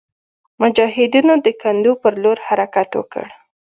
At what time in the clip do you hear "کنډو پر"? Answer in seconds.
1.61-2.13